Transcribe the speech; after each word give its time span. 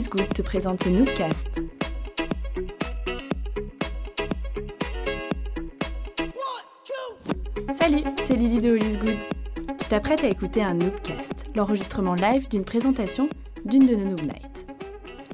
All 0.00 0.08
Good 0.08 0.32
te 0.32 0.40
présente 0.40 0.82
ce 0.82 0.88
Noobcast. 0.88 1.48
Salut, 7.78 8.02
c'est 8.24 8.36
Lily 8.36 8.60
de 8.60 8.76
All 8.76 8.98
Good. 8.98 9.18
Tu 9.78 9.88
t'apprêtes 9.90 10.24
à 10.24 10.28
écouter 10.28 10.62
un 10.62 10.72
Noobcast, 10.72 11.50
l'enregistrement 11.54 12.14
live 12.14 12.48
d'une 12.48 12.64
présentation 12.64 13.28
d'une 13.66 13.84
de 13.84 13.94
nos 13.94 14.06
Noob 14.06 14.22
Nights. 14.22 14.66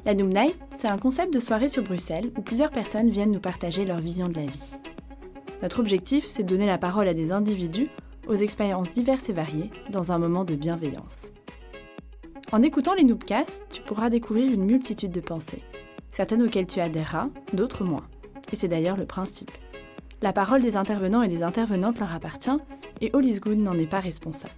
La 0.05 0.13
Noob 0.13 0.33
Night, 0.33 0.57
c'est 0.75 0.89
un 0.89 0.97
concept 0.97 1.33
de 1.33 1.39
soirée 1.39 1.69
sur 1.69 1.83
Bruxelles 1.83 2.31
où 2.37 2.41
plusieurs 2.41 2.71
personnes 2.71 3.09
viennent 3.09 3.31
nous 3.31 3.39
partager 3.39 3.85
leur 3.85 3.99
vision 3.99 4.27
de 4.27 4.35
la 4.35 4.47
vie. 4.47 4.75
Notre 5.61 5.79
objectif, 5.79 6.25
c'est 6.27 6.43
de 6.43 6.49
donner 6.49 6.65
la 6.65 6.77
parole 6.77 7.07
à 7.07 7.13
des 7.13 7.31
individus 7.31 7.87
aux 8.27 8.35
expériences 8.35 8.91
diverses 8.91 9.29
et 9.29 9.33
variées 9.33 9.71
dans 9.91 10.11
un 10.11 10.17
moment 10.17 10.43
de 10.43 10.55
bienveillance. 10.55 11.31
En 12.53 12.61
écoutant 12.61 12.93
les 12.93 13.03
Noobcasts, 13.03 13.65
tu 13.69 13.81
pourras 13.81 14.09
découvrir 14.09 14.49
une 14.53 14.63
multitude 14.63 15.11
de 15.11 15.19
pensées, 15.19 15.63
certaines 16.13 16.41
auxquelles 16.41 16.65
tu 16.65 16.79
adhéreras, 16.79 17.27
d'autres 17.51 17.83
moins. 17.83 18.07
Et 18.53 18.55
c'est 18.55 18.69
d'ailleurs 18.69 18.95
le 18.95 19.05
principe. 19.05 19.51
La 20.21 20.31
parole 20.31 20.61
des 20.61 20.77
intervenants 20.77 21.23
et 21.23 21.27
des 21.27 21.43
intervenantes 21.43 21.99
leur 21.99 22.13
appartient 22.13 22.57
et 23.01 23.11
All 23.13 23.25
is 23.25 23.41
Good 23.41 23.57
n'en 23.57 23.77
est 23.77 23.85
pas 23.85 23.99
responsable. 23.99 24.53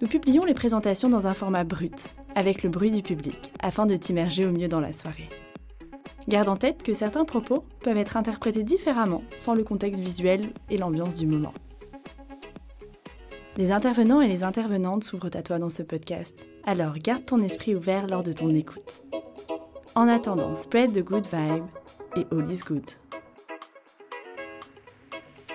Nous 0.00 0.06
publions 0.06 0.44
les 0.44 0.54
présentations 0.54 1.08
dans 1.08 1.26
un 1.26 1.34
format 1.34 1.64
brut, 1.64 2.08
avec 2.36 2.62
le 2.62 2.68
bruit 2.68 2.92
du 2.92 3.02
public, 3.02 3.52
afin 3.60 3.84
de 3.84 3.96
t'immerger 3.96 4.46
au 4.46 4.52
mieux 4.52 4.68
dans 4.68 4.80
la 4.80 4.92
soirée. 4.92 5.28
Garde 6.28 6.48
en 6.48 6.56
tête 6.56 6.84
que 6.84 6.94
certains 6.94 7.24
propos 7.24 7.64
peuvent 7.80 7.96
être 7.96 8.16
interprétés 8.16 8.62
différemment 8.62 9.24
sans 9.36 9.54
le 9.54 9.64
contexte 9.64 10.00
visuel 10.00 10.50
et 10.70 10.78
l'ambiance 10.78 11.16
du 11.16 11.26
moment. 11.26 11.52
Les 13.56 13.72
intervenants 13.72 14.20
et 14.20 14.28
les 14.28 14.42
intervenantes 14.42 15.02
s'ouvrent 15.02 15.30
à 15.32 15.42
toi 15.42 15.58
dans 15.58 15.70
ce 15.70 15.82
podcast, 15.82 16.46
alors 16.66 16.98
garde 16.98 17.24
ton 17.24 17.40
esprit 17.40 17.74
ouvert 17.74 18.06
lors 18.06 18.22
de 18.22 18.32
ton 18.32 18.54
écoute. 18.54 19.02
En 19.94 20.08
attendant, 20.08 20.54
spread 20.54 20.92
the 20.92 21.02
good 21.02 21.24
vibe 21.24 21.64
et 22.16 22.26
all 22.30 22.52
is 22.52 22.60
good. 22.66 22.84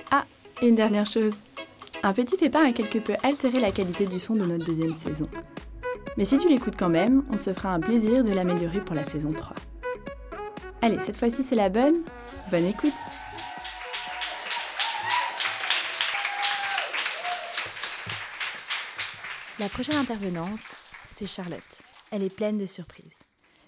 Ah, 0.09 0.25
et 0.63 0.67
une 0.67 0.73
dernière 0.73 1.05
chose. 1.05 1.35
Un 2.01 2.13
petit 2.13 2.37
pépin 2.37 2.65
a 2.65 2.71
quelque 2.71 2.97
peu 2.97 3.13
altéré 3.21 3.59
la 3.59 3.69
qualité 3.69 4.07
du 4.07 4.19
son 4.19 4.33
de 4.33 4.45
notre 4.45 4.65
deuxième 4.65 4.95
saison. 4.95 5.29
Mais 6.17 6.25
si 6.25 6.39
tu 6.39 6.49
l'écoutes 6.49 6.77
quand 6.77 6.89
même, 6.89 7.23
on 7.31 7.37
se 7.37 7.53
fera 7.53 7.71
un 7.71 7.79
plaisir 7.79 8.23
de 8.23 8.33
l'améliorer 8.33 8.81
pour 8.81 8.95
la 8.95 9.05
saison 9.05 9.31
3. 9.31 9.55
Allez, 10.81 10.99
cette 10.99 11.17
fois-ci 11.17 11.43
c'est 11.43 11.55
la 11.55 11.69
bonne. 11.69 12.01
Bonne 12.49 12.65
écoute 12.65 12.93
La 19.61 19.69
prochaine 19.69 19.97
intervenante, 19.97 20.59
c'est 21.13 21.27
Charlotte. 21.27 21.61
Elle 22.09 22.23
est 22.23 22.35
pleine 22.35 22.57
de 22.57 22.65
surprises. 22.65 23.19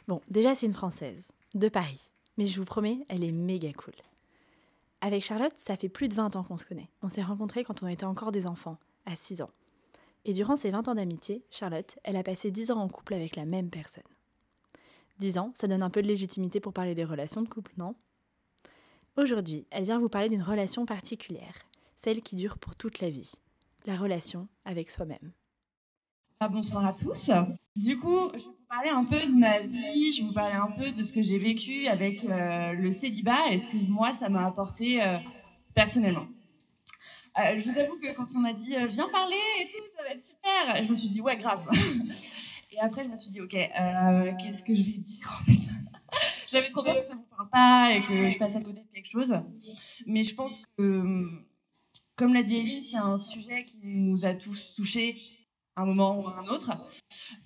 Bon, 0.07 0.21
déjà 0.27 0.55
c'est 0.55 0.65
une 0.65 0.73
Française, 0.73 1.27
de 1.53 1.69
Paris. 1.69 2.01
Mais 2.35 2.47
je 2.47 2.59
vous 2.59 2.65
promets, 2.65 3.05
elle 3.09 3.23
est 3.23 3.31
méga 3.31 3.71
cool. 3.73 3.93
Avec 5.01 5.23
Charlotte, 5.23 5.53
ça 5.55 5.77
fait 5.77 5.89
plus 5.89 6.07
de 6.07 6.15
20 6.15 6.35
ans 6.35 6.43
qu'on 6.43 6.57
se 6.57 6.65
connaît. 6.65 6.89
On 7.03 7.09
s'est 7.09 7.21
rencontrés 7.21 7.63
quand 7.63 7.83
on 7.83 7.87
était 7.87 8.05
encore 8.05 8.31
des 8.31 8.47
enfants, 8.47 8.79
à 9.05 9.15
6 9.15 9.43
ans. 9.43 9.51
Et 10.25 10.33
durant 10.33 10.55
ces 10.55 10.71
20 10.71 10.87
ans 10.87 10.95
d'amitié, 10.95 11.45
Charlotte, 11.51 11.99
elle 12.03 12.17
a 12.17 12.23
passé 12.23 12.49
10 12.49 12.71
ans 12.71 12.79
en 12.79 12.89
couple 12.89 13.13
avec 13.13 13.35
la 13.35 13.45
même 13.45 13.69
personne. 13.69 14.01
10 15.19 15.37
ans, 15.37 15.51
ça 15.53 15.67
donne 15.67 15.83
un 15.83 15.91
peu 15.91 16.01
de 16.01 16.07
légitimité 16.07 16.59
pour 16.59 16.73
parler 16.73 16.95
des 16.95 17.05
relations 17.05 17.43
de 17.43 17.49
couple, 17.49 17.71
non? 17.77 17.93
Aujourd'hui, 19.15 19.67
elle 19.69 19.83
vient 19.83 19.99
vous 19.99 20.09
parler 20.09 20.29
d'une 20.29 20.41
relation 20.41 20.87
particulière, 20.87 21.53
celle 21.97 22.23
qui 22.23 22.35
dure 22.35 22.57
pour 22.57 22.75
toute 22.75 22.99
la 22.99 23.11
vie, 23.11 23.33
la 23.85 23.95
relation 23.95 24.47
avec 24.65 24.89
soi-même. 24.89 25.33
Ah, 26.45 26.49
bonsoir 26.49 26.85
à 26.85 26.91
tous. 26.91 27.31
Du 27.77 27.97
coup, 27.97 28.29
je 28.33 28.39
vais 28.39 28.43
vous 28.43 28.67
parler 28.67 28.89
un 28.89 29.05
peu 29.05 29.17
de 29.17 29.33
ma 29.33 29.59
vie, 29.59 30.11
je 30.11 30.21
vais 30.21 30.27
vous 30.27 30.33
parler 30.33 30.55
un 30.55 30.71
peu 30.71 30.91
de 30.91 31.01
ce 31.01 31.13
que 31.13 31.21
j'ai 31.21 31.37
vécu 31.37 31.87
avec 31.87 32.25
euh, 32.25 32.73
le 32.73 32.91
célibat 32.91 33.49
et 33.49 33.57
ce 33.57 33.65
que 33.65 33.77
moi, 33.87 34.11
ça 34.11 34.27
m'a 34.27 34.45
apporté 34.45 35.01
euh, 35.01 35.19
personnellement. 35.73 36.27
Euh, 37.39 37.57
je 37.57 37.69
vous 37.69 37.79
avoue 37.79 37.97
que 37.97 38.13
quand 38.13 38.25
on 38.35 38.39
m'a 38.39 38.51
dit 38.51 38.75
viens 38.89 39.07
parler 39.07 39.37
et 39.61 39.69
tout, 39.69 39.85
ça 39.95 40.03
va 40.03 40.09
être 40.09 40.25
super, 40.25 40.83
je 40.83 40.91
me 40.91 40.97
suis 40.97 41.07
dit 41.07 41.21
ouais, 41.21 41.37
grave. 41.37 41.65
et 42.73 42.79
après, 42.81 43.05
je 43.05 43.09
me 43.09 43.17
suis 43.17 43.31
dit 43.31 43.39
ok, 43.39 43.51
qu'est-ce 43.51 44.63
que 44.63 44.75
je 44.75 44.81
vais 44.83 44.97
dire 44.97 45.41
en 45.41 45.45
fait? 45.45 45.59
J'avais 46.49 46.69
trop 46.71 46.83
peur 46.83 46.99
que 46.99 47.07
ça 47.07 47.13
ne 47.13 47.19
vous 47.19 47.27
parle 47.37 47.49
pas 47.51 47.93
et 47.95 48.01
que 48.01 48.29
je 48.29 48.37
passe 48.37 48.57
à 48.57 48.61
côté 48.61 48.81
de 48.81 48.93
quelque 48.93 49.09
chose. 49.09 49.33
Mais 50.07 50.25
je 50.25 50.35
pense 50.35 50.65
que, 50.77 51.25
comme 52.17 52.33
l'a 52.33 52.43
dit 52.43 52.57
Eline, 52.57 52.83
c'est 52.83 52.97
un 52.97 53.15
sujet 53.15 53.63
qui 53.63 53.79
nous 53.85 54.25
a 54.25 54.33
tous 54.33 54.73
touchés 54.75 55.15
un 55.75 55.85
moment 55.85 56.19
ou 56.19 56.27
un 56.27 56.45
autre. 56.47 56.71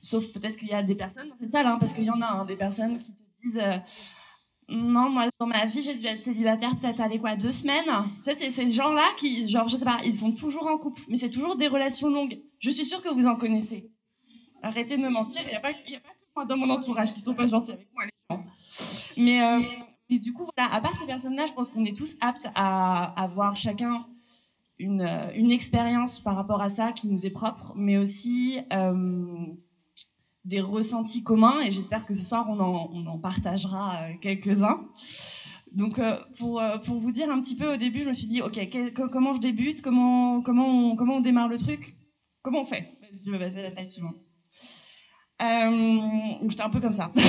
Sauf 0.01 0.25
peut-être 0.27 0.57
qu'il 0.57 0.67
y 0.67 0.73
a 0.73 0.83
des 0.83 0.95
personnes 0.95 1.29
dans 1.29 1.37
cette 1.39 1.51
salle, 1.51 1.67
hein, 1.67 1.77
parce 1.79 1.93
qu'il 1.93 2.03
y 2.03 2.09
en 2.09 2.21
a 2.21 2.27
hein, 2.27 2.45
des 2.45 2.55
personnes 2.55 2.99
qui 2.99 3.13
te 3.13 3.21
disent 3.43 3.59
euh, 3.61 3.77
Non, 4.69 5.09
moi, 5.09 5.27
dans 5.39 5.47
ma 5.47 5.65
vie, 5.65 5.81
j'ai 5.81 5.95
dû 5.95 6.05
être 6.05 6.23
célibataire 6.23 6.75
peut-être 6.75 6.99
aller 6.99 7.19
quoi, 7.19 7.35
deux 7.35 7.51
semaines. 7.51 7.85
Tu 8.23 8.31
c'est 8.37 8.51
ces 8.51 8.69
gens-là 8.69 9.05
qui, 9.17 9.49
genre, 9.49 9.67
je 9.69 9.77
sais 9.77 9.85
pas, 9.85 9.99
ils 10.03 10.15
sont 10.15 10.31
toujours 10.31 10.67
en 10.67 10.77
couple, 10.77 11.01
mais 11.07 11.17
c'est 11.17 11.29
toujours 11.29 11.55
des 11.55 11.67
relations 11.67 12.09
longues. 12.09 12.41
Je 12.59 12.69
suis 12.69 12.85
sûre 12.85 13.01
que 13.01 13.09
vous 13.09 13.27
en 13.27 13.35
connaissez. 13.35 13.91
Arrêtez 14.61 14.97
de 14.97 15.01
me 15.01 15.09
mentir, 15.09 15.41
il 15.45 15.49
n'y 15.49 15.55
a, 15.55 15.59
pas 15.59 15.71
que 15.71 15.79
moi 16.35 16.45
dans 16.45 16.57
mon 16.57 16.69
entourage 16.69 17.13
qui 17.13 17.21
sont 17.21 17.35
pas 17.35 17.47
gentils 17.47 17.71
avec 17.71 17.87
moi, 17.93 18.05
les 18.05 18.35
gens. 18.35 18.43
Mais, 19.15 19.41
euh, 19.41 19.61
mais 20.09 20.19
du 20.19 20.33
coup, 20.33 20.47
voilà, 20.57 20.73
à 20.73 20.81
part 20.81 20.97
ces 20.97 21.05
personnes-là, 21.05 21.45
je 21.45 21.53
pense 21.53 21.69
qu'on 21.69 21.85
est 21.85 21.95
tous 21.95 22.15
aptes 22.21 22.47
à 22.55 23.21
avoir 23.21 23.55
chacun 23.55 24.05
euh, 24.79 25.31
une, 25.33 25.51
expérience 25.51 26.19
par 26.19 26.35
rapport 26.35 26.61
à 26.61 26.69
ça 26.69 26.91
qui 26.91 27.07
nous 27.07 27.25
est 27.25 27.31
propre, 27.31 27.73
mais 27.75 27.97
aussi 27.97 28.59
euh, 28.71 29.25
des 30.45 30.61
ressentis 30.61 31.23
communs. 31.23 31.61
Et 31.61 31.71
j'espère 31.71 32.05
que 32.05 32.13
ce 32.13 32.23
soir, 32.23 32.47
on 32.47 32.59
en, 32.59 33.17
partagera 33.17 34.03
euh, 34.03 34.13
quelques-uns. 34.21 34.87
Donc, 35.73 35.99
pour, 36.37 36.61
vous 36.85 37.11
dire 37.11 37.29
un 37.29 37.41
petit 37.41 37.55
peu, 37.55 37.73
au 37.73 37.77
début, 37.77 38.01
je 38.01 38.09
me 38.09 38.13
suis 38.13 38.27
dit, 38.27 38.41
OK, 38.41 38.59
comment 39.11 39.33
je 39.33 39.39
débute 39.39 39.81
comment, 39.81 40.43
on, 40.45 41.21
démarre 41.21 41.49
le 41.49 41.57
truc 41.57 41.95
Comment 42.41 42.61
on 42.61 42.65
fait? 42.65 42.97
Je 43.13 43.31
veux 43.31 43.39
passer 43.39 43.59
à 43.59 43.63
la 43.63 43.71
taille 43.71 43.87
suivante. 43.87 44.15
J'étais 45.39 46.61
un 46.61 46.69
peu 46.69 46.79
comme 46.79 46.93
ça. 46.93 47.11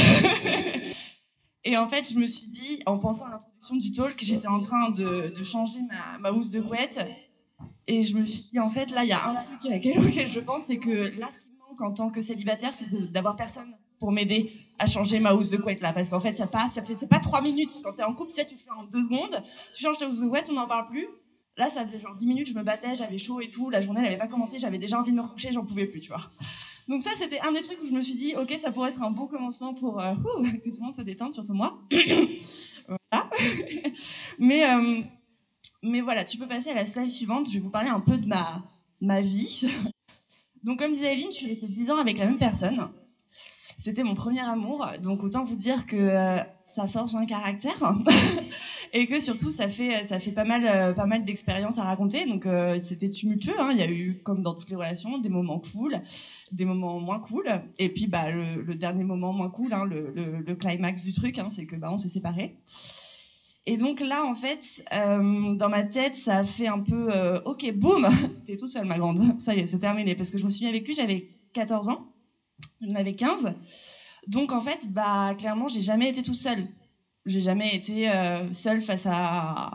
Et 1.64 1.76
en 1.76 1.88
fait, 1.88 2.08
je 2.08 2.19
me 2.19 2.26
suis 2.26 2.50
dit, 2.50 2.82
en 2.87 2.98
pensant 2.98 3.26
à 3.26 3.31
l'introduction 3.31 3.76
du 3.76 3.91
talk, 3.91 4.14
j'étais 4.22 4.47
en 4.47 4.60
train 4.60 4.91
de, 4.91 5.34
de 5.37 5.42
changer 5.42 5.81
ma, 5.82 6.19
ma, 6.19 6.31
housse 6.31 6.50
de 6.50 6.60
couette 6.60 6.98
et 7.88 8.03
je 8.03 8.16
me 8.16 8.25
suis 8.25 8.49
dit, 8.53 8.59
en 8.60 8.71
fait, 8.71 8.91
là, 8.91 9.03
il 9.03 9.09
y 9.09 9.12
a 9.12 9.31
un 9.31 9.34
truc 9.59 9.72
auquel 10.06 10.28
je 10.28 10.41
pense, 10.41 10.65
c'est 10.66 10.76
que 10.76 10.91
là, 11.19 11.28
ce 11.32 11.38
qui 11.41 11.49
me 11.49 11.59
manque 11.69 11.81
en 11.81 11.93
tant 11.93 12.10
que 12.10 12.21
célibataire, 12.21 12.75
c'est 12.75 12.88
d'avoir 13.10 13.34
personne 13.34 13.75
pour 13.99 14.12
m'aider 14.12 14.53
à 14.78 14.87
changer 14.87 15.19
ma 15.19 15.34
housse 15.34 15.49
de 15.49 15.56
couette 15.56 15.81
là. 15.81 15.93
Parce 15.93 16.10
qu'en 16.10 16.21
fait, 16.21 16.38
y 16.38 16.43
a 16.43 16.47
pas, 16.47 16.69
c'est 16.69 17.09
pas 17.09 17.19
trois 17.19 17.41
minutes. 17.41 17.81
Quand 17.82 17.94
tu 17.94 18.03
es 18.03 18.04
en 18.04 18.15
couple, 18.15 18.31
tu 18.31 18.37
sais, 18.37 18.47
tu 18.47 18.56
fais 18.56 18.71
en 18.71 18.84
deux 18.84 19.03
secondes, 19.03 19.43
tu 19.75 19.82
changes 19.82 19.97
ta 19.97 20.06
housse 20.06 20.21
de 20.21 20.28
couette, 20.28 20.49
on 20.50 20.54
n'en 20.54 20.69
parle 20.69 20.87
plus. 20.88 21.09
Là, 21.56 21.71
ça 21.71 21.84
faisait 21.84 21.99
genre 21.99 22.15
dix 22.15 22.26
minutes, 22.26 22.49
je 22.49 22.54
me 22.54 22.62
battais, 22.62 22.94
j'avais 22.94 23.19
chaud 23.19 23.41
et 23.41 23.49
tout. 23.49 23.71
La 23.71 23.81
journée 23.81 24.03
n'avait 24.03 24.19
pas 24.19 24.28
commencé, 24.28 24.59
j'avais 24.59 24.78
déjà 24.78 25.00
envie 25.00 25.10
de 25.10 25.16
me 25.16 25.22
recoucher, 25.22 25.50
j'en 25.50 25.65
pouvais 25.65 25.87
plus, 25.87 26.00
tu 26.00 26.09
vois. 26.09 26.31
Donc, 26.88 27.03
ça, 27.03 27.10
c'était 27.16 27.41
un 27.41 27.53
des 27.53 27.62
trucs 27.62 27.82
où 27.82 27.87
je 27.87 27.93
me 27.93 28.00
suis 28.00 28.15
dit, 28.15 28.34
ok, 28.37 28.53
ça 28.59 28.70
pourrait 28.70 28.91
être 28.91 29.03
un 29.03 29.10
bon 29.10 29.26
commencement 29.26 29.75
pour 29.75 30.00
euh, 30.00 30.15
que 30.15 30.62
tout 30.62 30.76
le 30.78 30.84
monde 30.84 30.94
se 30.94 31.03
détende, 31.03 31.32
surtout 31.32 31.55
moi. 31.55 31.81
voilà. 32.87 33.31
Mais. 34.38 34.70
Euh, 34.70 35.03
mais 35.83 36.00
voilà, 36.00 36.25
tu 36.25 36.39
peux 36.39 36.49
passer 36.49 36.71
à 36.71 36.75
la 36.75 36.87
slide 36.87 37.09
suivante. 37.09 37.49
Je 37.49 37.55
vais 37.55 37.61
vous 37.61 37.71
parler 37.71 37.91
un 37.91 38.00
peu 38.00 38.16
de 38.16 38.27
ma, 38.27 38.65
ma 39.00 39.21
vie. 39.21 39.69
Donc, 40.65 40.81
comme 40.81 40.93
disait 40.93 41.09
Aline, 41.09 41.31
je 41.31 41.37
suis 41.37 41.47
restée 41.47 41.69
10 41.69 41.91
ans 41.91 41.99
avec 41.99 42.19
la 42.19 42.27
même 42.27 42.39
personne. 42.39 42.89
C'était 43.78 44.03
mon 44.03 44.15
premier 44.15 44.41
amour. 44.41 44.87
Donc, 45.03 45.22
autant 45.22 45.44
vous 45.44 45.55
dire 45.55 45.87
que 45.87 45.97
euh, 45.97 46.43
ça 46.65 46.87
forge 46.88 47.15
un 47.15 47.27
caractère. 47.27 47.94
et 48.93 49.06
que 49.06 49.21
surtout, 49.21 49.53
ça 49.53 49.69
fait, 49.69 50.05
ça 50.06 50.19
fait 50.19 50.33
pas 50.33 50.44
mal, 50.44 50.67
euh, 50.67 50.93
pas 50.94 51.06
mal 51.06 51.25
d'expériences 51.25 51.78
à 51.78 51.84
raconter. 51.84 52.27
Donc, 52.27 52.44
euh, 52.44 52.81
c'était 52.83 53.09
tumultueux. 53.09 53.55
Hein. 53.61 53.69
Il 53.71 53.78
y 53.78 53.83
a 53.83 53.91
eu, 53.91 54.21
comme 54.25 54.43
dans 54.43 54.55
toutes 54.55 54.71
les 54.71 54.77
relations, 54.77 55.19
des 55.19 55.28
moments 55.28 55.61
cool, 55.61 56.00
des 56.50 56.64
moments 56.64 56.99
moins 56.99 57.20
cool. 57.20 57.47
Et 57.79 57.88
puis, 57.88 58.08
bah, 58.08 58.32
le, 58.32 58.75
dernier 58.75 59.05
moment 59.05 59.32
moins 59.32 59.50
cool, 59.50 59.73
hein, 59.73 59.85
le, 59.85 60.43
le, 60.44 60.55
climax 60.56 61.02
du 61.02 61.12
truc, 61.12 61.38
hein, 61.38 61.49
c'est 61.50 61.67
que 61.67 61.76
bah, 61.76 61.91
on 61.93 61.99
s'est 61.99 62.08
séparés. 62.08 62.56
Et 63.70 63.76
donc 63.76 64.00
là, 64.00 64.25
en 64.25 64.35
fait, 64.35 64.82
euh, 64.94 65.55
dans 65.55 65.69
ma 65.69 65.85
tête, 65.85 66.15
ça 66.15 66.38
a 66.38 66.43
fait 66.43 66.69
un 66.69 66.81
peu 66.81 67.15
euh, 67.15 67.38
Ok, 67.44 67.70
boum, 67.75 68.09
t'es 68.47 68.56
toute 68.56 68.70
seule, 68.70 68.87
ma 68.87 68.97
grande. 68.97 69.20
Ça 69.38 69.55
y 69.55 69.59
est, 69.59 69.67
c'est 69.67 69.79
terminé. 69.79 70.15
Parce 70.15 70.31
que 70.31 70.38
je 70.38 70.47
me 70.47 70.49
suis 70.49 70.65
mis 70.65 70.70
avec 70.70 70.87
lui, 70.87 70.94
j'avais 70.94 71.26
14 71.53 71.91
ans, 71.91 72.00
j'en 72.81 72.94
avais 72.94 73.12
15. 73.12 73.53
Donc 74.26 74.53
en 74.53 74.62
fait, 74.62 74.87
bah, 74.87 75.35
clairement, 75.37 75.69
j'ai 75.69 75.82
jamais 75.82 76.09
été 76.09 76.23
toute 76.23 76.35
seule. 76.37 76.67
J'ai 77.26 77.43
jamais 77.43 77.75
été 77.75 78.09
euh, 78.09 78.50
seule 78.55 78.81
face 78.81 79.05
à, 79.05 79.71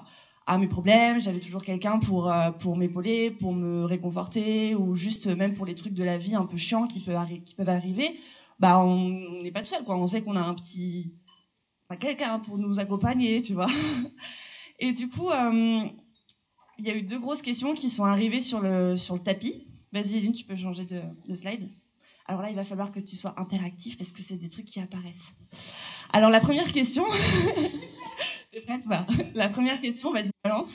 mes 0.58 0.68
problèmes. 0.68 1.22
J'avais 1.22 1.40
toujours 1.40 1.64
quelqu'un 1.64 2.00
pour, 2.00 2.34
pour 2.58 2.76
m'épauler, 2.76 3.30
pour 3.30 3.54
me 3.54 3.86
réconforter, 3.86 4.74
ou 4.74 4.96
juste 4.96 5.28
même 5.28 5.54
pour 5.54 5.68
les 5.68 5.76
trucs 5.76 5.94
de 5.94 6.04
la 6.04 6.18
vie 6.18 6.34
un 6.34 6.48
peu 6.48 6.58
chiants 6.58 6.88
qui 6.88 7.00
peuvent, 7.00 7.28
qui 7.46 7.54
peuvent 7.54 7.70
arriver. 7.70 8.10
Bah, 8.58 8.80
on 8.80 9.40
n'est 9.44 9.52
pas 9.52 9.62
tout 9.62 9.70
seul, 9.70 9.84
quoi. 9.84 9.96
On 9.98 10.08
sait 10.08 10.24
qu'on 10.24 10.36
a 10.36 10.42
un 10.42 10.56
petit 10.56 11.14
quelqu'un 11.96 12.40
pour 12.40 12.58
nous 12.58 12.80
accompagner, 12.80 13.42
tu 13.42 13.54
vois. 13.54 13.70
Et 14.80 14.92
du 14.92 15.10
coup, 15.10 15.30
euh, 15.30 15.88
il 16.78 16.86
y 16.86 16.90
a 16.90 16.96
eu 16.96 17.04
deux 17.04 17.20
grosses 17.20 17.42
questions 17.42 17.74
qui 17.74 17.90
sont 17.90 18.06
arrivées 18.06 18.42
sur 18.42 18.60
le, 18.60 18.98
sur 18.98 19.16
le 19.16 19.22
tapis. 19.22 19.68
Vas-y, 19.92 20.18
Eline, 20.18 20.34
tu 20.34 20.44
peux 20.44 20.56
changer 20.56 20.86
de, 20.86 21.02
slide. 21.36 21.70
Alors 22.26 22.42
là, 22.42 22.50
il 22.50 22.56
va 22.56 22.64
falloir 22.64 22.92
que 22.92 23.00
tu 23.00 23.16
sois 23.16 23.40
interactif 23.40 23.98
parce 23.98 24.12
que 24.12 24.22
c'est 24.22 24.38
des 24.38 24.50
trucs 24.50 24.66
qui 24.66 24.80
apparaissent. 24.80 25.36
Alors 26.12 26.30
la 26.30 26.40
première 26.40 26.72
question, 26.72 27.06
t'es 28.52 28.62
prête 28.62 28.82
La 29.36 29.50
première 29.50 29.80
question, 29.80 30.12
vas-y 30.12 30.32
balance. 30.44 30.70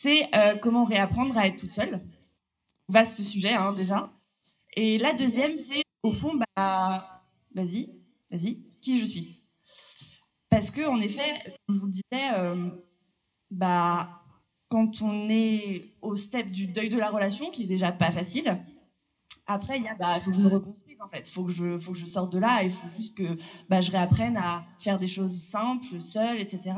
C'est 0.00 0.28
euh, 0.34 0.56
comment 0.56 0.84
réapprendre 0.84 1.36
à 1.38 1.46
être 1.46 1.58
toute 1.58 1.70
seule? 1.70 2.00
Vaste 2.88 3.22
sujet 3.22 3.52
hein, 3.52 3.72
déjà. 3.72 4.10
Et 4.76 4.98
la 4.98 5.12
deuxième, 5.12 5.54
c'est 5.56 5.84
au 6.02 6.12
fond, 6.12 6.38
bah, 6.56 7.22
vas-y, 7.54 7.90
vas-y, 8.30 8.58
qui 8.80 9.00
je 9.00 9.04
suis? 9.04 9.43
Parce 10.64 10.74
que 10.74 10.86
en 10.86 10.98
effet, 10.98 11.34
je 11.68 11.74
vous 11.74 11.84
le 11.84 11.92
disais, 11.92 12.32
euh, 12.38 12.70
bah, 13.50 14.22
quand 14.70 15.02
on 15.02 15.28
est 15.28 15.84
au 16.00 16.16
step 16.16 16.50
du 16.50 16.68
deuil 16.68 16.88
de 16.88 16.96
la 16.96 17.10
relation, 17.10 17.50
qui 17.50 17.64
est 17.64 17.66
déjà 17.66 17.92
pas 17.92 18.10
facile, 18.10 18.56
après, 19.46 19.76
il 19.76 19.84
y 19.84 19.88
a, 19.88 19.94
bah, 19.94 20.18
faut 20.20 20.30
que 20.30 20.36
je 20.38 20.40
me 20.40 20.48
reconstruise 20.48 21.02
en 21.02 21.08
fait. 21.10 21.28
Faut 21.28 21.44
que 21.44 21.52
je, 21.52 21.78
faut 21.78 21.92
que 21.92 21.98
je 21.98 22.06
sorte 22.06 22.32
de 22.32 22.38
là. 22.38 22.62
Il 22.62 22.70
faut 22.70 22.88
juste 22.96 23.14
que, 23.14 23.36
bah, 23.68 23.82
je 23.82 23.90
réapprenne 23.90 24.38
à 24.38 24.64
faire 24.78 24.98
des 24.98 25.06
choses 25.06 25.38
simples, 25.38 26.00
seule, 26.00 26.40
etc. 26.40 26.76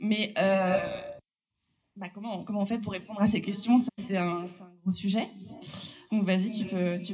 Mais 0.00 0.34
euh, 0.38 0.80
comment, 2.12 2.42
comment 2.42 2.62
on 2.62 2.66
fait 2.66 2.80
pour 2.80 2.90
répondre 2.90 3.22
à 3.22 3.28
ces 3.28 3.40
questions? 3.40 3.84
C'est 4.08 4.16
un, 4.16 4.48
gros 4.82 4.90
sujet. 4.90 5.28
Donc, 6.10 6.24
vas-y, 6.24 6.50
tu 6.50 6.64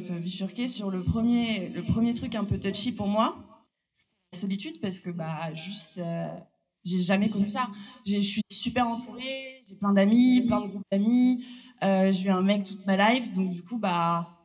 peux, 0.01 0.19
bifurquer 0.21 0.69
sur 0.69 0.91
le 0.91 1.03
premier, 1.03 1.69
le 1.69 1.83
premier 1.83 2.15
truc 2.15 2.35
un 2.35 2.45
peu 2.45 2.59
touchy 2.59 2.93
pour 2.93 3.09
moi, 3.09 3.37
solitude, 4.37 4.81
parce 4.81 5.01
que, 5.01 5.11
bah, 5.11 5.53
juste. 5.55 5.99
Euh, 5.99 6.29
j'ai 6.87 7.03
jamais 7.03 7.29
connu 7.29 7.49
ça. 7.49 7.69
Je 8.07 8.19
suis 8.19 8.43
super 8.49 8.87
entourée, 8.87 9.61
j'ai 9.69 9.75
plein 9.75 9.93
d'amis, 9.93 10.43
plein 10.47 10.61
de 10.61 10.69
groupes 10.69 10.87
d'amis. 10.91 11.45
Euh, 11.83 12.13
j'ai 12.13 12.29
eu 12.29 12.31
un 12.31 12.43
mec 12.43 12.65
toute 12.65 12.87
ma 12.87 12.97
life, 12.97 13.33
donc 13.33 13.51
du 13.51 13.63
coup, 13.63 13.77
bah, 13.77 14.39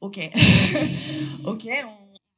ok, 0.00 0.18
ok, 1.44 1.68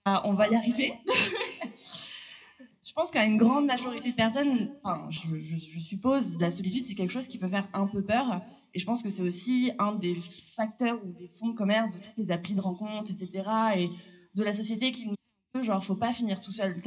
on, 0.06 0.32
va 0.32 0.48
y 0.48 0.56
arriver. 0.56 0.94
je 2.82 2.92
pense 2.94 3.10
qu'à 3.10 3.26
une 3.26 3.36
grande 3.36 3.66
majorité 3.66 4.10
de 4.10 4.16
personnes, 4.16 4.70
enfin, 4.82 5.06
je, 5.10 5.28
je, 5.38 5.56
je 5.56 5.78
suppose, 5.78 6.38
la 6.40 6.50
solitude, 6.50 6.84
c'est 6.84 6.94
quelque 6.94 7.12
chose 7.12 7.28
qui 7.28 7.38
peut 7.38 7.48
faire 7.48 7.68
un 7.74 7.86
peu 7.86 8.02
peur. 8.02 8.40
Et 8.72 8.78
je 8.78 8.86
pense 8.86 9.02
que 9.02 9.10
c'est 9.10 9.22
aussi 9.22 9.72
un 9.78 9.92
des 9.92 10.16
facteurs 10.56 10.98
ou 11.04 11.12
des 11.12 11.28
fonds 11.28 11.48
de 11.48 11.54
commerce 11.54 11.90
de 11.90 11.98
toutes 11.98 12.16
les 12.16 12.30
applis 12.30 12.54
de 12.54 12.60
rencontres, 12.60 13.10
etc. 13.10 13.44
Et 13.76 13.90
de 14.34 14.42
la 14.44 14.52
société 14.52 14.90
qui 14.92 15.06
nous 15.06 15.14
genre, 15.62 15.84
faut 15.84 15.96
pas 15.96 16.12
finir 16.12 16.40
tout 16.40 16.52
seul. 16.52 16.80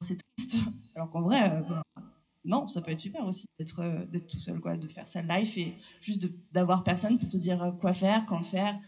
C'est 0.00 0.18
triste. 0.36 0.56
Alors 0.94 1.10
qu'en 1.10 1.22
vrai, 1.22 1.50
euh, 1.50 2.02
non, 2.44 2.68
ça 2.68 2.80
peut 2.80 2.90
être 2.90 2.98
super 2.98 3.24
aussi 3.26 3.46
d'être 3.58 3.80
euh, 3.80 4.04
d'être 4.06 4.26
tout 4.26 4.38
seul, 4.38 4.60
quoi, 4.60 4.76
de 4.76 4.88
faire 4.88 5.08
sa 5.08 5.22
life 5.22 5.56
et 5.58 5.76
juste 6.00 6.26
d'avoir 6.52 6.84
personne 6.84 7.18
pour 7.18 7.28
te 7.28 7.36
dire 7.36 7.74
quoi 7.80 7.92
faire, 7.92 8.26
quand 8.26 8.42
faire. 8.42 8.78